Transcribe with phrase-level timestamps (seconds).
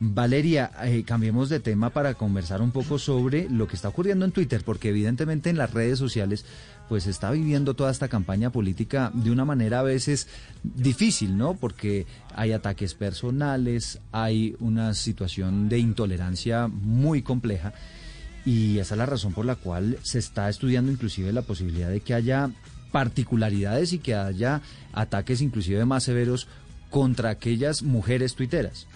[0.00, 4.30] Valeria, eh, cambiemos de tema para conversar un poco sobre lo que está ocurriendo en
[4.30, 6.44] Twitter, porque evidentemente en las redes sociales
[6.88, 10.28] pues está viviendo toda esta campaña política de una manera a veces
[10.62, 11.54] difícil, ¿no?
[11.54, 17.74] Porque hay ataques personales, hay una situación de intolerancia muy compleja
[18.44, 22.00] y esa es la razón por la cual se está estudiando inclusive la posibilidad de
[22.00, 22.50] que haya
[22.92, 24.62] particularidades y que haya
[24.92, 26.46] ataques inclusive más severos
[26.88, 28.86] contra aquellas mujeres tuiteras.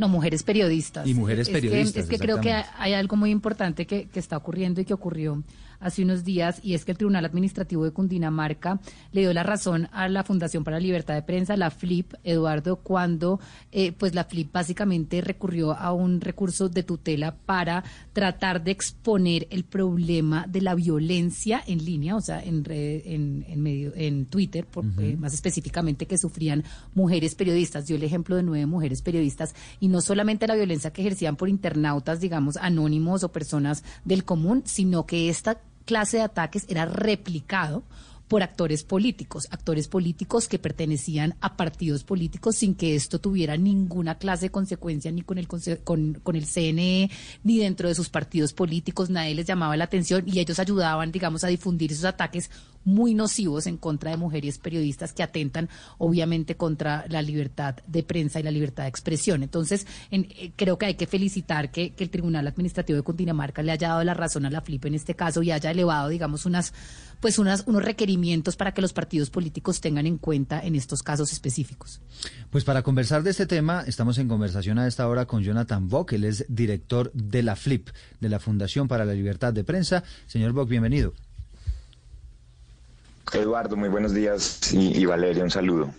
[0.00, 1.06] No, mujeres periodistas.
[1.06, 4.18] Y mujeres Es que- periodistas, Es que, creo que hay algo muy importante que, que
[4.18, 5.42] está ocurriendo y que ocurrió
[5.80, 8.80] hace unos días, y es que el Tribunal Administrativo de Cundinamarca
[9.12, 12.76] le dio la razón a la Fundación para la Libertad de Prensa, la FLIP, Eduardo,
[12.76, 13.40] cuando
[13.72, 19.46] eh, pues la FLIP básicamente recurrió a un recurso de tutela para tratar de exponer
[19.50, 24.26] el problema de la violencia en línea, o sea, en, red- en, en medio, en
[24.26, 26.62] Twitter, por- eh, más específicamente que sufrían
[26.94, 27.86] mujeres periodistas.
[27.86, 31.48] Dio el ejemplo de nueve mujeres periodistas y no solamente la violencia que ejercían por
[31.48, 37.84] internautas, digamos, anónimos o personas del común, sino que esta clase de ataques era replicado
[38.30, 44.18] por actores políticos, actores políticos que pertenecían a partidos políticos sin que esto tuviera ninguna
[44.18, 47.10] clase de consecuencia ni con el con, con el CNE
[47.42, 51.42] ni dentro de sus partidos políticos, nadie les llamaba la atención y ellos ayudaban, digamos,
[51.42, 52.52] a difundir esos ataques
[52.84, 58.40] muy nocivos en contra de mujeres periodistas que atentan obviamente contra la libertad de prensa
[58.40, 59.42] y la libertad de expresión.
[59.42, 63.62] Entonces, en- eh, creo que hay que felicitar que, que el Tribunal Administrativo de Cundinamarca
[63.62, 66.46] le haya dado la razón a la FLIP en este caso y haya elevado, digamos,
[66.46, 66.72] unas
[67.20, 71.32] pues unas, unos requerimientos para que los partidos políticos tengan en cuenta en estos casos
[71.34, 72.00] específicos.
[72.48, 76.14] Pues para conversar de este tema, estamos en conversación a esta hora con Jonathan Bock,
[76.14, 77.90] él es director de la FLIP,
[78.20, 80.02] de la Fundación para la Libertad de Prensa.
[80.26, 81.12] Señor Bock, bienvenido.
[83.32, 85.90] Eduardo, muy buenos días y, Valeria, un saludo.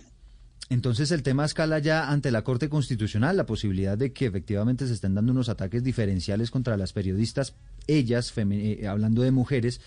[0.68, 4.94] Entonces el tema escala ya ante la Corte Constitucional, la posibilidad de que efectivamente se
[4.94, 7.54] estén dando unos ataques diferenciales contra las periodistas,
[7.86, 9.80] ellas, femi- eh, hablando de mujeres,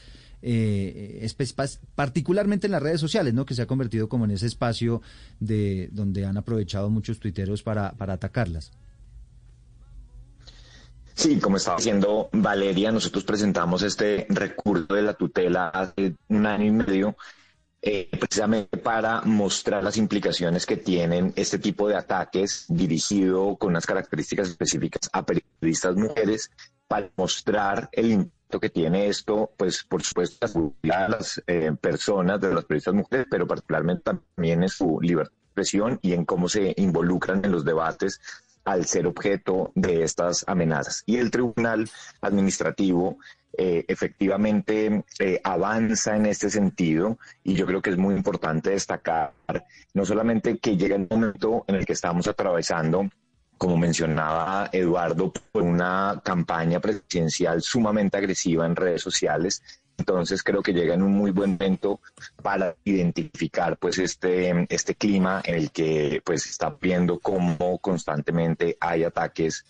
[0.44, 1.28] eh,
[1.96, 3.46] particularmente en las redes sociales, ¿no?
[3.48, 5.02] Que se ha convertido como en ese espacio
[5.40, 8.72] de donde han aprovechado muchos tuiteros para, para atacarlas.
[11.16, 16.66] Sí, como estaba diciendo Valeria, nosotros presentamos este recurso de la tutela hace un año
[16.66, 17.16] y medio
[17.82, 23.86] eh, precisamente para mostrar las implicaciones que tienen este tipo de ataques dirigido con unas
[23.86, 26.52] características específicas a periodistas mujeres,
[26.88, 30.48] para mostrar el impacto que tiene esto, pues por supuesto,
[30.82, 35.46] de las eh, personas, de las periodistas mujeres, pero particularmente también en su libertad de
[35.46, 38.20] expresión y en cómo se involucran en los debates
[38.66, 41.04] al ser objeto de estas amenazas.
[41.06, 41.90] Y el Tribunal
[42.22, 43.18] Administrativo
[43.58, 49.32] eh, efectivamente eh, avanza en este sentido y yo creo que es muy importante destacar
[49.94, 53.10] no solamente que llega el momento en el que estamos atravesando
[53.58, 59.62] como mencionaba Eduardo, por una campaña presidencial sumamente agresiva en redes sociales.
[59.98, 62.00] Entonces creo que llega en un muy buen momento
[62.42, 69.04] para identificar pues este, este clima en el que pues está viendo cómo constantemente hay
[69.04, 69.66] ataques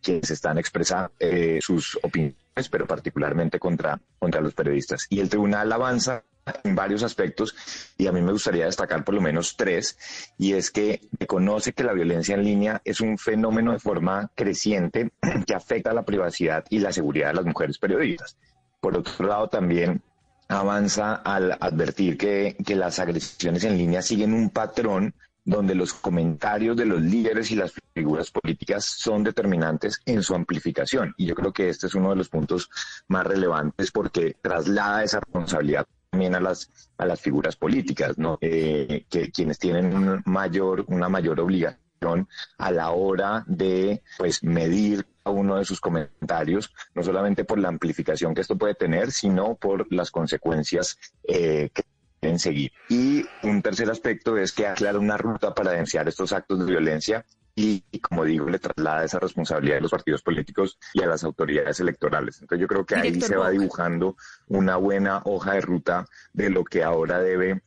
[0.00, 5.06] que se están expresando eh, sus opiniones, pero particularmente contra, contra los periodistas.
[5.08, 6.24] Y el tribunal avanza
[6.64, 7.54] en varios aspectos
[7.96, 9.96] y a mí me gustaría destacar por lo menos tres,
[10.38, 15.12] y es que reconoce que la violencia en línea es un fenómeno de forma creciente
[15.46, 18.36] que afecta a la privacidad y la seguridad de las mujeres periodistas.
[18.82, 20.02] Por otro lado, también
[20.48, 26.86] avanza al advertir que, las agresiones en línea siguen un patrón donde los comentarios de
[26.86, 31.14] los líderes y las figuras políticas son determinantes en su amplificación.
[31.16, 32.68] Y yo creo que este es uno de los puntos
[33.06, 36.68] más relevantes porque traslada esa responsabilidad también a las
[36.98, 38.36] a las figuras políticas, ¿no?
[38.40, 42.28] Eh, que quienes tienen un mayor una mayor obligación
[42.58, 48.34] a la hora de pues medir uno de sus comentarios, no solamente por la amplificación
[48.34, 51.84] que esto puede tener, sino por las consecuencias eh, que
[52.20, 52.72] deben seguir.
[52.88, 57.24] Y un tercer aspecto es que aclara una ruta para denunciar estos actos de violencia
[57.54, 61.22] y, y, como digo, le traslada esa responsabilidad a los partidos políticos y a las
[61.22, 62.40] autoridades electorales.
[62.40, 64.16] Entonces yo creo que ahí Director se va dibujando
[64.48, 67.62] una buena hoja de ruta de lo que ahora debe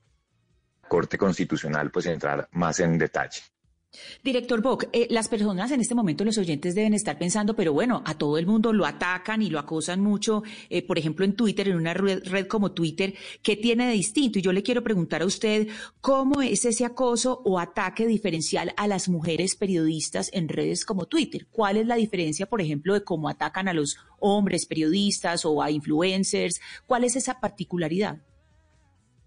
[0.88, 3.42] Corte Constitucional pues entrar más en detalle.
[4.24, 8.02] Director Bock, eh, las personas en este momento, los oyentes deben estar pensando, pero bueno,
[8.06, 11.68] a todo el mundo lo atacan y lo acosan mucho, eh, por ejemplo, en Twitter,
[11.68, 14.40] en una red, red, como Twitter, ¿qué tiene de distinto?
[14.40, 15.68] Y yo le quiero preguntar a usted,
[16.02, 21.48] ¿cómo es ese acoso o ataque diferencial a las mujeres periodistas en redes como Twitter?
[21.52, 25.72] ¿Cuál es la diferencia, por ejemplo, de cómo atacan a los hombres periodistas o a
[25.72, 26.60] influencers?
[26.86, 28.20] ¿Cuál es esa particularidad?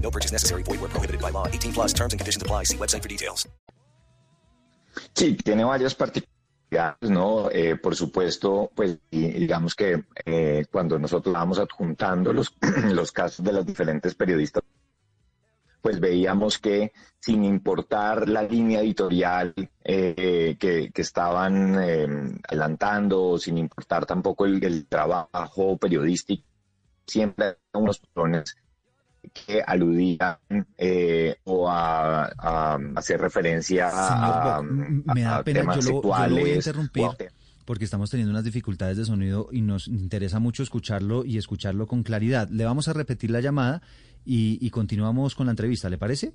[0.00, 0.62] No purchase necessary.
[0.62, 1.46] Void where prohibited by law.
[1.48, 2.64] 18 plus terms and conditions apply.
[2.64, 3.48] See website for details.
[5.14, 7.50] Sí, tiene varias particularidades, ¿no?
[7.50, 12.54] Eh, por supuesto, pues digamos que eh, cuando nosotros vamos adjuntando los,
[12.92, 14.62] los casos de las diferentes periodistas,
[15.86, 19.54] pues veíamos que sin importar la línea editorial
[19.84, 22.08] eh, que, que, estaban eh,
[22.48, 26.42] adelantando, sin importar tampoco el, el trabajo periodístico,
[27.06, 28.56] siempre hay unos patrones
[29.32, 30.36] que aludían
[30.78, 36.28] eh, o a, a, hacer referencia a, me da a pena, temas yo lo, yo
[36.28, 36.56] lo voy a sexuales.
[36.66, 37.16] interrumpir o a-
[37.64, 42.04] porque estamos teniendo unas dificultades de sonido y nos interesa mucho escucharlo y escucharlo con
[42.04, 42.48] claridad.
[42.48, 43.82] Le vamos a repetir la llamada
[44.24, 46.32] y, y continuamos con la entrevista, ¿le parece?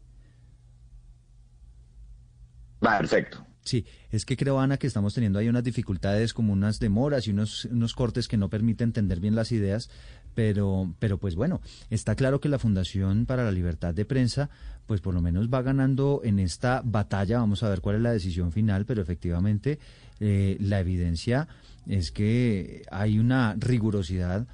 [2.79, 3.45] Perfecto.
[3.63, 7.31] Sí, es que creo, Ana, que estamos teniendo ahí unas dificultades como unas demoras y
[7.31, 9.89] unos, unos cortes que no permiten entender bien las ideas,
[10.33, 11.61] pero, pero pues bueno,
[11.91, 14.49] está claro que la Fundación para la Libertad de Prensa,
[14.87, 18.11] pues por lo menos va ganando en esta batalla, vamos a ver cuál es la
[18.11, 19.77] decisión final, pero efectivamente
[20.19, 21.47] eh, la evidencia
[21.87, 24.47] es que hay una rigurosidad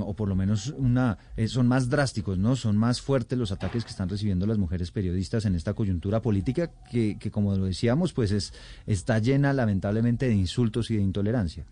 [0.00, 2.56] o por lo menos una eh, son más drásticos, ¿no?
[2.56, 6.70] Son más fuertes los ataques que están recibiendo las mujeres periodistas en esta coyuntura política
[6.90, 8.52] que, que como lo decíamos, pues es
[8.86, 11.66] está llena lamentablemente de insultos y de intolerancia.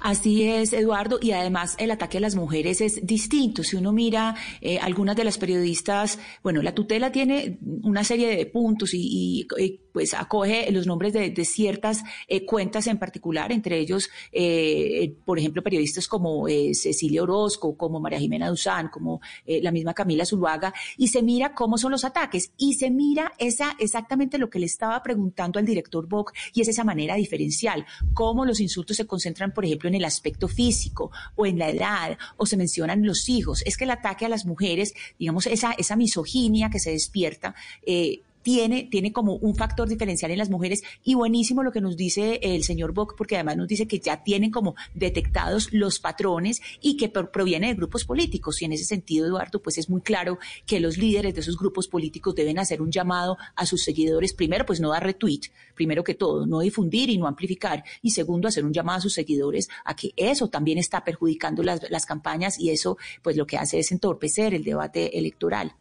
[0.00, 3.62] Así es, Eduardo, y además el ataque a las mujeres es distinto.
[3.62, 8.46] Si uno mira eh, algunas de las periodistas, bueno, la tutela tiene una serie de
[8.46, 13.78] puntos y, y, y pues acoge los nombres de, ciertas eh, cuentas en particular, entre
[13.78, 19.62] ellos, eh, por ejemplo, periodistas como eh, Cecilia Orozco, como María Jimena Duzán, como eh,
[19.62, 23.74] la misma Camila Zuluaga, y se mira cómo son los ataques y se mira esa
[23.78, 28.44] exactamente lo que le estaba preguntando al director Bock y es esa manera diferencial, cómo
[28.44, 32.44] los insultos se concentran, por ejemplo, en el aspecto físico o en la edad, o
[32.44, 33.62] se mencionan los hijos.
[33.64, 37.54] Es que el ataque a las mujeres, digamos, esa, esa misoginia que se despierta,
[37.86, 41.96] eh, tiene, tiene como un factor diferencial en las mujeres y buenísimo lo que nos
[41.96, 46.60] dice el señor Bock, porque además nos dice que ya tienen como detectados los patrones
[46.80, 48.62] y que pro- proviene de grupos políticos.
[48.62, 51.88] Y en ese sentido, Eduardo, pues es muy claro que los líderes de esos grupos
[51.88, 56.14] políticos deben hacer un llamado a sus seguidores, primero, pues no dar retweet, primero que
[56.14, 59.96] todo, no difundir y no amplificar, y segundo, hacer un llamado a sus seguidores a
[59.96, 63.90] que eso también está perjudicando las, las campañas y eso pues lo que hace es
[63.90, 65.72] entorpecer el debate electoral.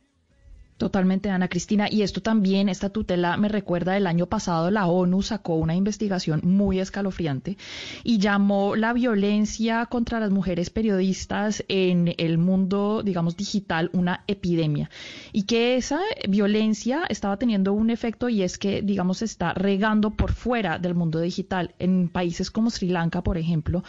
[0.77, 1.87] Totalmente, Ana Cristina.
[1.89, 6.41] Y esto también, esta tutela me recuerda el año pasado la ONU sacó una investigación
[6.43, 7.57] muy escalofriante
[8.03, 14.89] y llamó la violencia contra las mujeres periodistas en el mundo, digamos, digital una epidemia.
[15.31, 20.11] Y que esa violencia estaba teniendo un efecto y es que, digamos, se está regando
[20.11, 21.73] por fuera del mundo digital.
[21.79, 23.85] En países como Sri Lanka, por ejemplo,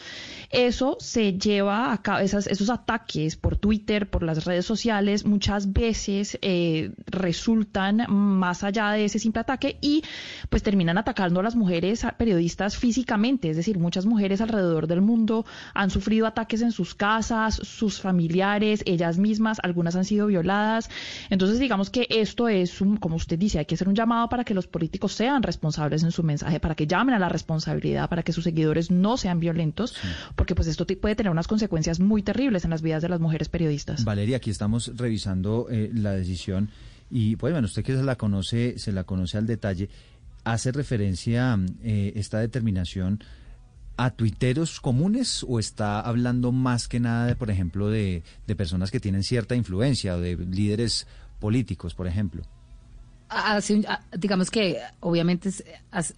[0.51, 5.73] eso se lleva a cabo, esas, esos ataques por Twitter, por las redes sociales, muchas
[5.73, 6.76] veces eh,
[7.07, 10.03] resultan más allá de ese simple ataque y
[10.51, 15.01] pues terminan atacando a las mujeres a- periodistas físicamente, es decir, muchas mujeres alrededor del
[15.01, 20.89] mundo han sufrido ataques en sus casas, sus familiares, ellas mismas, algunas han sido violadas.
[21.31, 24.45] Entonces, digamos que esto es, un, como usted dice, hay que hacer un llamado para
[24.45, 28.23] que los políticos sean responsables en su mensaje, para que llamen a la responsabilidad, para
[28.23, 29.95] que sus seguidores no sean violentos,
[30.37, 33.21] porque pues esto te- puede tener unas consecuencias muy terribles en las vidas de las
[33.21, 34.05] mujeres periodistas.
[34.05, 36.66] Valeria, aquí estamos revisando eh, la decisión
[37.11, 39.89] y pues bueno, usted que se la conoce, se la conoce al detalle,
[40.45, 43.23] hace referencia eh, esta determinación
[43.97, 48.91] a tuiteros comunes o está hablando más que nada de, por ejemplo, de, de personas
[48.91, 51.07] que tienen cierta influencia o de líderes
[51.41, 52.43] políticos, por ejemplo.
[53.29, 55.51] Hace ah, digamos que obviamente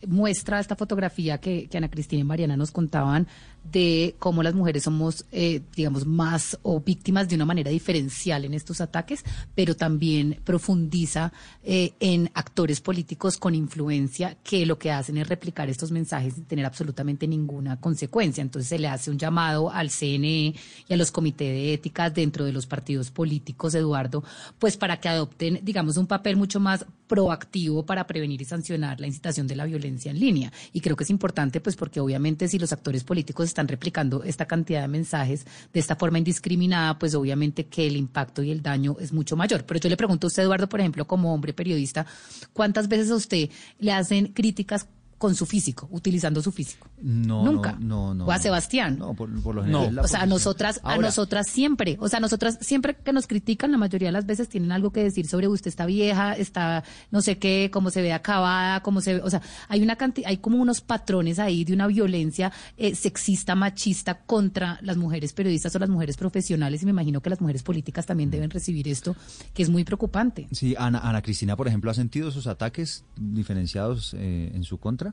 [0.06, 3.26] muestra esta fotografía que, que Ana Cristina y Mariana nos contaban
[3.72, 8.54] de cómo las mujeres somos, eh, digamos, más o víctimas de una manera diferencial en
[8.54, 9.24] estos ataques,
[9.54, 15.68] pero también profundiza eh, en actores políticos con influencia que lo que hacen es replicar
[15.68, 18.42] estos mensajes sin tener absolutamente ninguna consecuencia.
[18.42, 20.54] Entonces se le hace un llamado al CNE
[20.88, 24.24] y a los comités de ética dentro de los partidos políticos, Eduardo,
[24.58, 29.06] pues para que adopten, digamos, un papel mucho más proactivo para prevenir y sancionar la
[29.06, 30.52] incitación de la violencia en línea.
[30.72, 34.46] Y creo que es importante, pues porque obviamente si los actores políticos están replicando esta
[34.46, 38.96] cantidad de mensajes de esta forma indiscriminada, pues obviamente que el impacto y el daño
[39.00, 39.64] es mucho mayor.
[39.64, 42.06] Pero yo le pregunto a usted, Eduardo, por ejemplo, como hombre periodista,
[42.52, 44.86] ¿cuántas veces a usted le hacen críticas
[45.18, 46.88] con su físico, utilizando su físico.
[47.02, 47.76] No, Nunca.
[47.80, 48.24] No, no.
[48.26, 48.98] O a Sebastián.
[48.98, 49.94] No, por, lo general.
[49.94, 50.02] No.
[50.02, 51.96] O sea, a nosotras, a nosotras siempre.
[52.00, 55.02] O sea, nosotras siempre que nos critican, la mayoría de las veces tienen algo que
[55.02, 59.14] decir sobre usted está vieja, está no sé qué, cómo se ve acabada, cómo se
[59.14, 59.20] ve.
[59.22, 63.56] O sea, hay una cantidad, hay como unos patrones ahí de una violencia eh, sexista,
[63.56, 66.82] machista contra las mujeres periodistas o las mujeres profesionales.
[66.82, 69.16] Y me imagino que las mujeres políticas también deben recibir esto,
[69.52, 70.46] que es muy preocupante.
[70.52, 75.07] Sí, Ana, Ana Cristina, por ejemplo, ¿ha sentido esos ataques diferenciados eh, en su contra?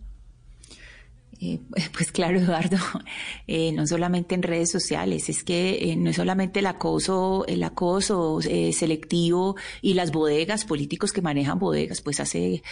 [1.39, 1.60] Eh,
[1.94, 2.77] pues claro, Eduardo,
[3.48, 7.63] eh, no solamente en redes sociales, es que eh, no es solamente el acoso, el
[7.63, 12.63] acoso selectivo y las bodegas, políticos que manejan bodegas, pues hace,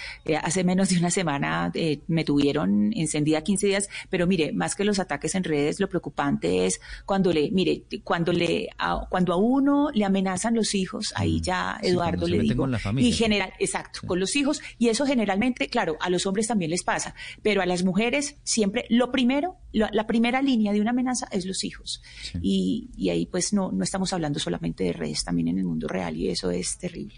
[0.42, 1.72] hace menos de una semana
[2.08, 6.66] me tuvieron encendida 15 días, pero mire, más que los ataques en redes, lo preocupante
[6.66, 11.40] es cuando le, mire, cuando le, a, cuando a uno le amenazan los hijos, ahí
[11.40, 11.44] mm.
[11.44, 12.68] ya Eduardo le digo,
[12.98, 16.84] y general, exacto, con los hijos, y eso generalmente, claro, a los hombres también les
[16.84, 21.46] pasa, pero a las mujeres siempre lo primero, la primera línea de una amenaza es
[21.46, 22.02] los hijos.
[22.42, 25.88] Y, y, ahí pues no, no estamos hablando solamente de redes, también en el mundo
[25.88, 27.16] real y eso es terrible.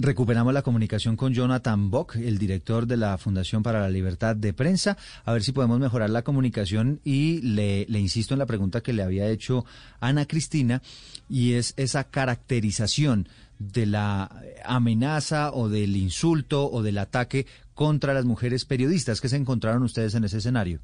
[0.00, 4.52] Recuperamos la comunicación con Jonathan Bock, el director de la Fundación para la Libertad de
[4.52, 8.80] Prensa, a ver si podemos mejorar la comunicación y le, le insisto en la pregunta
[8.80, 9.64] que le había hecho
[9.98, 10.82] Ana Cristina
[11.28, 14.30] y es esa caracterización de la
[14.64, 17.46] amenaza o del insulto o del ataque
[17.78, 20.80] contra las mujeres periodistas que se encontraron ustedes en ese escenario.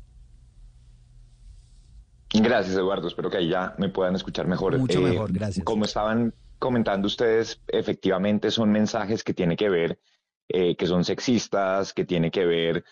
[2.32, 3.08] Gracias, Eduardo.
[3.08, 4.78] Espero que ahí ya me puedan escuchar mejor.
[4.78, 5.64] Mucho eh, mejor, gracias.
[5.64, 9.98] Como estaban comentando ustedes, efectivamente son mensajes que tienen que ver
[10.46, 12.84] eh, que son sexistas, que tiene que ver,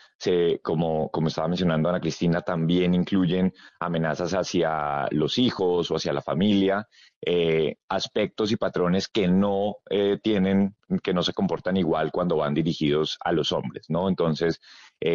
[0.62, 6.22] como, como estaba mencionando Ana Cristina, también incluyen amenazas hacia los hijos o hacia la
[6.22, 6.88] familia,
[7.20, 12.54] eh, aspectos y patrones que no eh, tienen, que no se comportan igual cuando van
[12.54, 14.08] dirigidos a los hombres, ¿no?
[14.08, 14.60] Entonces,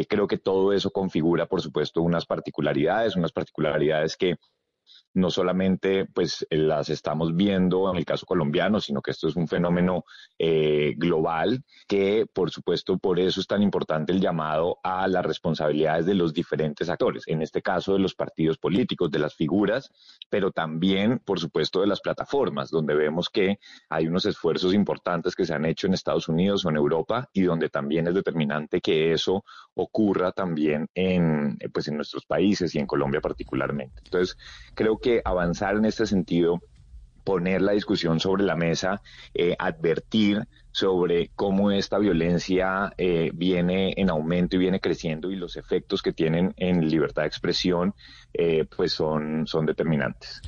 [0.07, 4.35] creo que todo eso configura, por supuesto, unas particularidades, unas particularidades que
[5.13, 9.47] no solamente pues las estamos viendo en el caso colombiano, sino que esto es un
[9.47, 10.05] fenómeno
[10.37, 16.05] eh, global que por supuesto por eso es tan importante el llamado a las responsabilidades
[16.05, 19.91] de los diferentes actores, en este caso de los partidos políticos, de las figuras,
[20.29, 25.45] pero también por supuesto de las plataformas, donde vemos que hay unos esfuerzos importantes que
[25.45, 29.13] se han hecho en Estados Unidos o en Europa y donde también es determinante que
[29.13, 29.43] eso
[29.77, 34.01] ocurra también en, pues, en nuestros países y en Colombia particularmente.
[34.03, 34.37] Entonces,
[34.73, 36.59] creo que avanzar en este sentido
[37.23, 39.01] poner la discusión sobre la mesa,
[39.33, 45.57] eh, advertir sobre cómo esta violencia eh, viene en aumento y viene creciendo y los
[45.57, 47.93] efectos que tienen en libertad de expresión,
[48.33, 50.41] eh, pues son, son determinantes.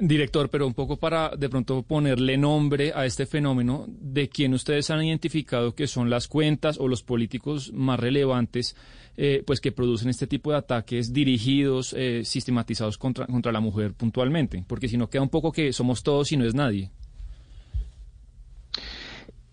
[0.00, 4.90] Director, pero un poco para de pronto ponerle nombre a este fenómeno, de quién ustedes
[4.90, 8.76] han identificado que son las cuentas o los políticos más relevantes
[9.16, 13.92] eh, pues que producen este tipo de ataques dirigidos, eh, sistematizados contra, contra la mujer
[13.92, 16.92] puntualmente, porque si no queda un poco que somos todos y no es nadie.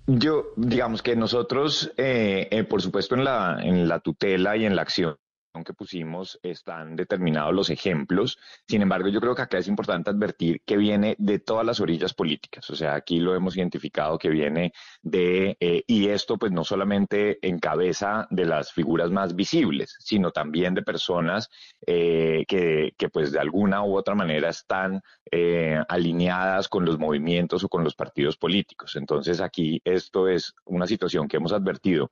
[0.06, 4.84] Yo, digamos que nosotros, eh, por supuesto, en la, en la tutela y en la
[4.84, 5.16] acción
[5.64, 8.38] que pusimos están determinados los ejemplos.
[8.68, 12.14] Sin embargo, yo creo que acá es importante advertir que viene de todas las orillas
[12.14, 12.70] políticas.
[12.70, 17.40] O sea, aquí lo hemos identificado que viene de, eh, y esto pues no solamente
[17.48, 21.50] en cabeza de las figuras más visibles, sino también de personas
[21.86, 27.64] eh, que, que, pues de alguna u otra manera están eh, alineadas con los movimientos
[27.64, 28.96] o con los partidos políticos.
[28.96, 32.12] Entonces aquí esto es una situación que hemos advertido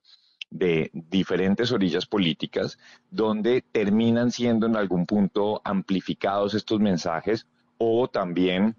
[0.54, 2.78] de diferentes orillas políticas
[3.10, 7.48] donde terminan siendo en algún punto amplificados estos mensajes
[7.80, 8.76] o también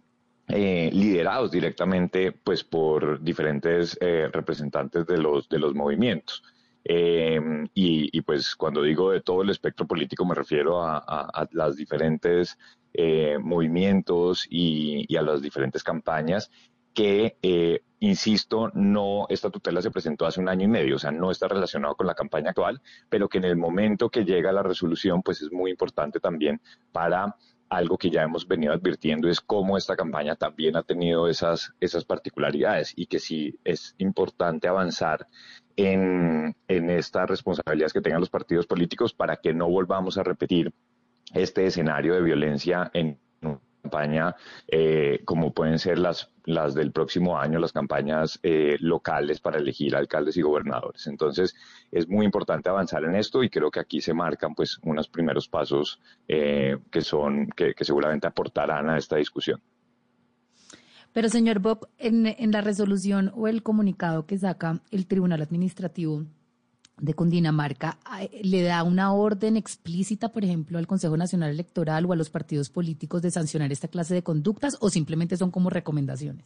[0.47, 6.43] eh, liderados directamente pues por diferentes eh, representantes de los de los movimientos.
[6.85, 11.77] Em, y, pues cuando digo de todo el espectro político me refiero a, a, las
[11.77, 12.59] diferentes
[12.93, 16.51] eh, movimientos y, y, a las diferentes campañas
[16.93, 17.39] que,
[18.05, 21.49] insisto, no, esta tutela se presentó hace un año y medio, o sea, no está
[21.49, 25.41] relacionado con la campaña actual, pero que en el momento que llega la resolución, pues
[25.43, 26.61] es muy importante también
[26.93, 27.37] para
[27.71, 32.05] algo que ya hemos venido advirtiendo es cómo esta campaña también ha tenido esas, esas
[32.05, 35.27] particularidades y que sí es importante avanzar
[35.75, 40.73] en, en estas responsabilidades que tengan los partidos políticos para que no volvamos a repetir
[41.33, 43.19] este escenario de violencia en
[43.85, 44.35] campaña,
[44.67, 49.95] eh, como pueden ser las, las del próximo año, las campañas eh, locales para elegir
[49.95, 51.07] alcaldes y gobernadores.
[51.07, 51.55] Entonces,
[51.93, 55.49] es muy importante avanzar en esto y creo que aquí se marcan pues unos primeros
[55.49, 59.61] pasos eh, que son, que, que seguramente aportarán a esta discusión.
[61.13, 66.25] Pero, señor Bob, en, en la resolución o el comunicado que saca el Tribunal Administrativo
[67.01, 67.99] de Cundinamarca
[68.43, 72.71] le da una orden explícita, por ejemplo, al Consejo Nacional Electoral o a los partidos
[72.71, 76.45] políticos de sancionar esta clase de conductas o simplemente son como recomendaciones?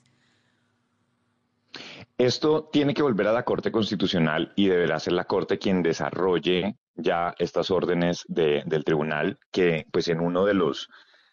[2.17, 6.77] Esto tiene que volver a la Corte Constitucional y deberá ser la Corte quien desarrolle
[6.97, 10.89] ya estas órdenes del tribunal, que pues en uno de los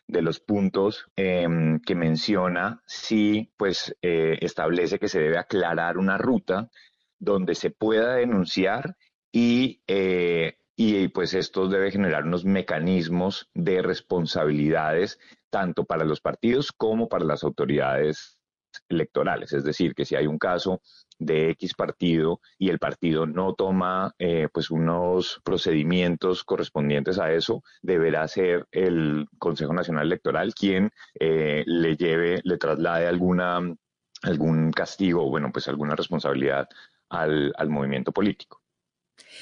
[0.07, 6.19] de los puntos em, que menciona, sí, pues eh, establece que se debe aclarar una
[6.19, 6.69] ruta
[7.17, 8.97] donde se pueda denunciar
[9.35, 16.71] y, eh, y pues esto debe generar unos mecanismos de responsabilidades tanto para los partidos
[16.71, 18.39] como para las autoridades
[18.87, 19.51] electorales.
[19.51, 20.81] Es decir, que si hay un caso
[21.19, 27.61] de X partido y el partido no toma eh, pues unos procedimientos correspondientes a eso,
[27.81, 33.59] deberá ser el Consejo Nacional Electoral quien eh, le lleve, le traslade alguna
[34.23, 36.69] algún castigo, bueno, pues alguna responsabilidad
[37.09, 38.61] al, al movimiento político.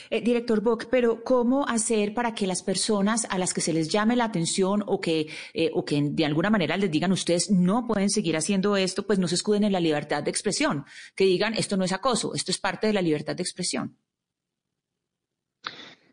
[0.09, 3.89] Eh, director Bock, pero ¿cómo hacer para que las personas a las que se les
[3.89, 7.87] llame la atención o que, eh, o que de alguna manera les digan ustedes no
[7.87, 10.85] pueden seguir haciendo esto, pues no se escuden en la libertad de expresión?
[11.15, 13.97] Que digan esto no es acoso, esto es parte de la libertad de expresión.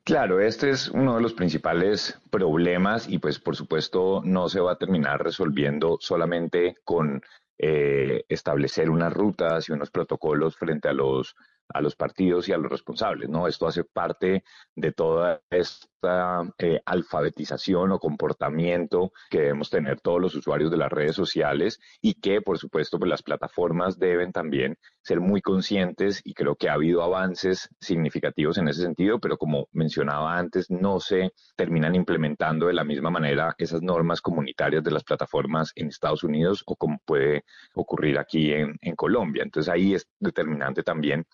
[0.02, 4.72] Claro, este es uno de los principales problemas y pues por supuesto no se va
[4.72, 7.22] a terminar resolviendo solamente con
[7.58, 11.36] eh, establecer unas rutas y unos protocolos frente a los
[11.72, 13.46] a los partidos y a los responsables, ¿no?
[13.46, 20.34] Esto hace parte de toda esta eh, alfabetización o comportamiento que debemos tener todos los
[20.34, 25.20] usuarios de las redes sociales y que, por supuesto, pues las plataformas deben también ser
[25.20, 30.36] muy conscientes y creo que ha habido avances significativos en ese sentido, pero como mencionaba
[30.36, 35.72] antes, no se terminan implementando de la misma manera esas normas comunitarias de las plataformas
[35.74, 39.42] en Estados Unidos o como puede ocurrir aquí en, en Colombia.
[39.42, 41.26] Entonces ahí es determinante también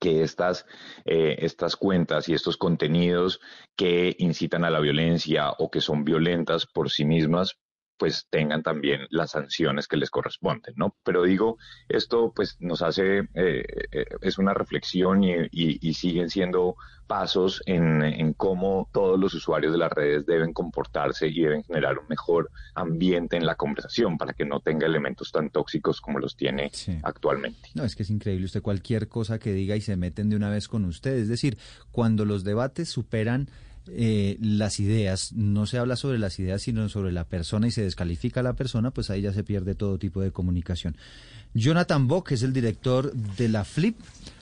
[0.00, 0.66] que estas,
[1.04, 3.40] eh, estas cuentas y estos contenidos
[3.76, 7.56] que incitan a la violencia o que son violentas por sí mismas,
[7.96, 10.94] pues tengan también las sanciones que les corresponden, ¿no?
[11.04, 16.74] Pero digo, esto pues nos hace, eh, eh, es una reflexión y, siguen siendo
[17.06, 21.98] pasos en, en, cómo todos los usuarios de las redes deben comportarse y deben generar
[21.98, 26.36] un mejor ambiente en la conversación para que no tenga elementos tan tóxicos como los
[26.36, 27.68] tiene actualmente.
[27.74, 30.50] No, es que es increíble usted cualquier cosa que diga y se meten de una
[30.50, 31.16] vez con usted.
[31.16, 31.58] Es decir,
[31.92, 33.48] cuando los debates superan
[33.88, 37.82] eh, las ideas, no se habla sobre las ideas, sino sobre la persona y se
[37.82, 40.96] descalifica a la persona, pues ahí ya se pierde todo tipo de comunicación.
[41.54, 43.96] Jonathan Bock es el director de la Flip.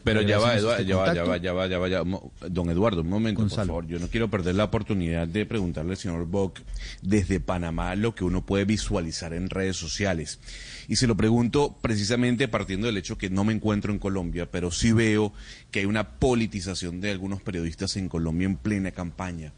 [0.05, 2.03] Pero ya va, Eduardo, ya va, ya va, ya va, ya va, ya
[2.49, 3.87] Don Eduardo, un momento, por favor.
[3.87, 6.61] Yo no quiero perder la oportunidad de preguntarle al señor Bock
[7.03, 10.41] desde Panamá lo que uno puede visualizar en redes sociales.
[10.89, 14.71] Y se lo pregunto precisamente partiendo del hecho que no me encuentro en Colombia, pero
[14.71, 15.33] sí veo
[15.71, 19.53] que hay una politización de algunos periodistas en Colombia en plena campaña.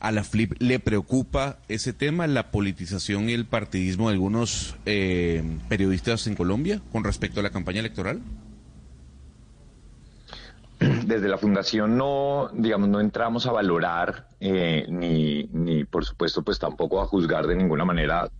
[0.00, 5.42] ¿A la FLIP le preocupa ese tema, la politización y el partidismo de algunos eh,
[5.68, 8.20] periodistas en Colombia con respecto a la campaña electoral?
[11.06, 16.58] Desde la fundación no, digamos, no entramos a valorar eh, ni, ni, por supuesto, pues
[16.58, 18.30] tampoco a juzgar de ninguna manera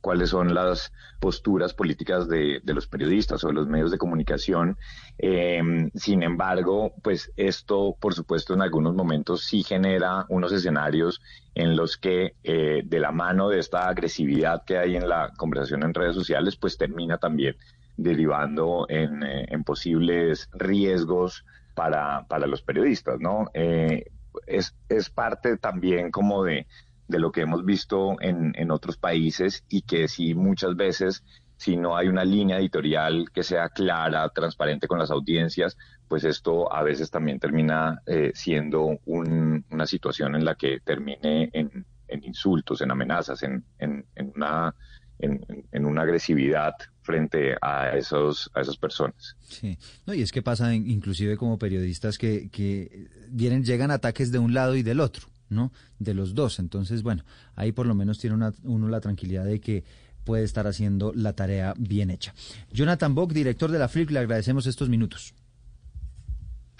[0.00, 4.76] cuáles son las posturas políticas de, los periodistas o de los medios de comunicación.
[5.18, 11.20] Eh, sin embargo, pues esto, por supuesto, en algunos momentos sí genera unos escenarios
[11.54, 15.82] en los que eh, de la mano de esta agresividad que hay en la conversación
[15.82, 17.56] en redes sociales, pues termina también
[17.96, 21.44] derivando en, eh, posibles riesgos
[21.78, 23.46] para, para, los periodistas, ¿no?
[23.54, 26.66] es, es parte también como de,
[27.06, 31.24] de lo que hemos visto en, en otros países y que sí muchas veces
[31.58, 36.72] si no hay una línea editorial que sea clara, transparente con las audiencias, pues esto
[36.72, 41.84] a veces también termina eh, siendo una situación en la que termine en,
[42.22, 44.04] insultos, en amenazas, en, en,
[44.36, 44.74] una,
[45.18, 49.36] en, una agresividad frente a esos a esas personas.
[49.40, 54.38] Sí, no, y es que pasa inclusive como periodistas que, que vienen, llegan ataques de
[54.38, 55.72] un lado y del otro ¿no?
[55.98, 56.58] De los dos.
[56.58, 59.84] Entonces, bueno, ahí por lo menos tiene uno la tranquilidad de que
[60.24, 62.34] puede estar haciendo la tarea bien hecha.
[62.70, 65.34] Jonathan Bock, director de la Flip, le agradecemos estos minutos.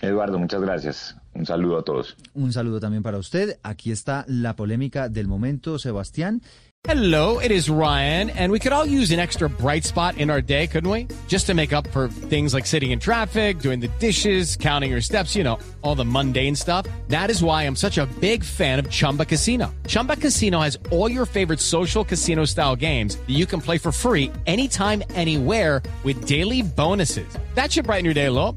[0.09, 1.17] Eduardo, muchas gracias.
[1.35, 2.17] Un saludo a todos.
[2.35, 3.59] Un saludo también para usted.
[3.63, 6.43] Aquí está la polémica del momento, Sebastián.
[6.85, 10.41] Hello, it is Ryan, and we could all use an extra bright spot in our
[10.41, 11.09] day, couldn't we?
[11.27, 15.01] Just to make up for things like sitting in traffic, doing the dishes, counting your
[15.01, 16.87] steps, you know, all the mundane stuff.
[17.09, 19.75] That is why I'm such a big fan of Chumba Casino.
[19.89, 23.91] Chumba Casino has all your favorite social casino style games that you can play for
[23.91, 27.29] free anytime, anywhere with daily bonuses.
[27.55, 28.57] That should brighten your day a little.